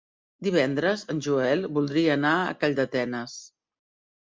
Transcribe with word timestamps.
Divendres 0.45 1.03
en 1.15 1.19
Joel 1.25 1.61
voldria 1.77 2.17
anar 2.21 2.33
a 2.47 2.57
Calldetenes. 2.65 3.39